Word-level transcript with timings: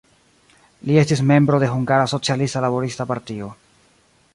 Li 0.89 0.97
estis 1.01 1.21
membro 1.33 1.61
de 1.65 1.69
Hungara 1.75 2.09
Socialista 2.15 2.67
Laborista 2.67 3.09
Partio. 3.15 3.57